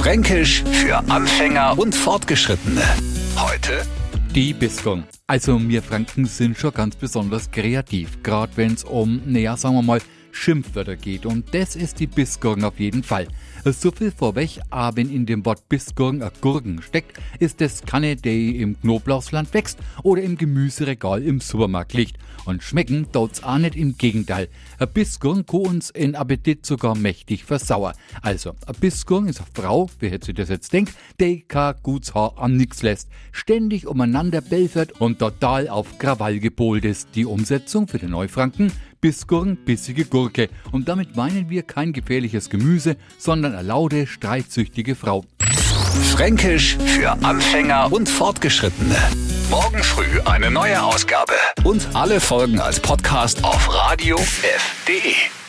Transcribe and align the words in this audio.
Fränkisch 0.00 0.64
für 0.64 0.96
Anfänger 1.10 1.78
und 1.78 1.94
Fortgeschrittene. 1.94 2.80
Heute 3.36 3.82
Die 4.34 4.54
Bisgung. 4.54 5.04
Also 5.26 5.60
wir 5.60 5.82
Franken 5.82 6.24
sind 6.24 6.56
schon 6.56 6.72
ganz 6.72 6.96
besonders 6.96 7.50
kreativ, 7.50 8.22
gerade 8.22 8.50
wenn 8.56 8.72
es 8.72 8.82
um, 8.82 9.20
naja, 9.26 9.58
sagen 9.58 9.74
wir 9.74 9.82
mal, 9.82 10.00
Schimpfwörter 10.32 10.96
geht. 10.96 11.26
Und 11.26 11.54
das 11.54 11.76
ist 11.76 12.00
die 12.00 12.06
Bisgurgen 12.06 12.64
auf 12.64 12.78
jeden 12.78 13.02
Fall. 13.02 13.26
So 13.64 13.90
viel 13.90 14.10
vorweg, 14.10 14.58
aber 14.70 14.96
wenn 14.96 15.14
in 15.14 15.26
dem 15.26 15.44
Wort 15.44 15.68
Bisgurgen 15.68 16.22
ein 16.22 16.30
Gurken 16.40 16.80
steckt, 16.80 17.18
ist 17.40 17.60
das 17.60 17.82
keine, 17.82 18.16
die 18.16 18.60
im 18.60 18.80
Knoblauchsland 18.80 19.52
wächst 19.52 19.78
oder 20.02 20.22
im 20.22 20.38
Gemüseregal 20.38 21.22
im 21.22 21.40
Supermarkt 21.40 21.92
liegt. 21.92 22.16
Und 22.46 22.62
schmecken 22.62 23.06
tut's 23.12 23.42
auch 23.42 23.58
nicht, 23.58 23.76
im 23.76 23.98
Gegenteil. 23.98 24.48
Ein 24.78 24.88
Bisgurgen 24.94 25.44
kann 25.44 25.60
uns 25.60 25.90
in 25.90 26.14
Appetit 26.14 26.64
sogar 26.64 26.96
mächtig 26.96 27.44
versauern. 27.44 27.94
Also, 28.22 28.54
ein 28.66 28.74
Bisgurgen 28.80 29.28
ist 29.28 29.40
eine 29.40 29.48
Frau, 29.52 29.90
wer 29.98 30.10
hätte 30.10 30.26
sich 30.26 30.34
das 30.34 30.48
jetzt 30.48 30.72
denkt, 30.72 30.94
die 31.20 31.42
kein 31.42 31.74
gutes 31.82 32.14
Haar 32.14 32.38
an 32.38 32.56
nix 32.56 32.82
lässt, 32.82 33.08
ständig 33.32 33.86
umeinander 33.86 34.40
belfert 34.40 34.92
und 35.00 35.18
total 35.18 35.68
auf 35.68 35.98
Krawall 35.98 36.38
gepolt 36.38 36.86
ist. 36.86 37.10
Die 37.14 37.26
Umsetzung 37.26 37.88
für 37.88 37.98
den 37.98 38.10
Neufranken 38.10 38.72
Bissgurken, 39.00 39.56
bissige 39.64 40.04
Gurke. 40.04 40.48
Und 40.72 40.88
damit 40.88 41.16
meinen 41.16 41.48
wir 41.50 41.62
kein 41.62 41.92
gefährliches 41.92 42.50
Gemüse, 42.50 42.96
sondern 43.18 43.54
eine 43.54 43.66
laute, 43.66 44.06
streitsüchtige 44.06 44.94
Frau. 44.94 45.24
Fränkisch 46.12 46.76
für 46.76 47.10
Anfänger 47.24 47.92
und 47.92 48.08
Fortgeschrittene. 48.08 48.96
Morgen 49.50 49.82
früh 49.82 50.20
eine 50.24 50.50
neue 50.50 50.82
Ausgabe. 50.82 51.32
Und 51.64 51.88
alle 51.94 52.20
Folgen 52.20 52.60
als 52.60 52.78
Podcast 52.78 53.42
auf 53.42 53.68
radiof.de. 53.72 55.39